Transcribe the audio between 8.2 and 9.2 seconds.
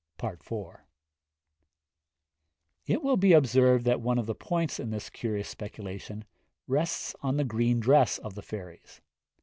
the fairies.